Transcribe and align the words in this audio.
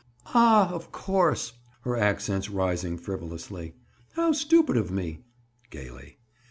"Ah, 0.33 0.67
of 0.71 0.91
course!" 0.91 1.53
Her 1.81 1.95
accents 1.95 2.49
rising 2.49 2.97
frivolously. 2.97 3.75
"How 4.13 4.31
stupid 4.31 4.75
of 4.75 4.89
me!" 4.89 5.25
Gaily. 5.69 6.17